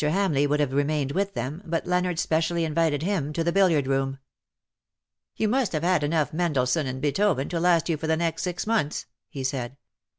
Ham 0.03 0.33
leigh 0.33 0.47
would 0.47 0.59
have 0.59 0.73
remained 0.73 1.11
with 1.11 1.35
them, 1.35 1.61
but 1.63 1.85
Leonard 1.85 2.17
specially 2.17 2.65
invited 2.65 3.03
him 3.03 3.31
to 3.31 3.43
the 3.43 3.51
billiard 3.51 3.85
room. 3.85 4.17
''You 5.37 5.47
must 5.47 5.73
have 5.73 5.83
had 5.83 6.03
enough 6.03 6.33
Mendelssohn 6.33 6.87
and 6.87 6.99
Beethoven 6.99 7.49
to 7.49 7.59
last 7.59 7.87
you 7.87 7.97
for 7.97 8.07
the 8.07 8.17
next 8.17 8.41
six 8.41 8.65
months/' 8.65 9.05
he 9.29 9.43
said. 9.43 9.77